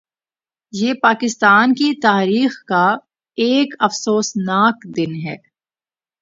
[0.73, 2.85] یہ پاکستان کی تاریخ کا
[3.37, 5.35] ایک افسوسناک دن ہے